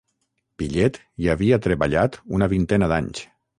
Pillet 0.61 0.97
hi 1.25 1.29
havia 1.35 1.61
treballat 1.67 2.19
una 2.41 2.51
vintena 2.57 2.93
d'anys. 2.95 3.25